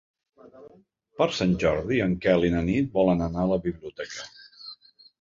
Per 1.19 1.27
Sant 1.41 1.53
Jordi 1.65 2.01
en 2.07 2.17
Quel 2.25 2.49
i 2.49 2.51
na 2.57 2.65
Nit 2.73 2.93
volen 2.99 3.25
anar 3.29 3.47
a 3.47 3.55
la 3.55 3.63
biblioteca. 3.71 4.31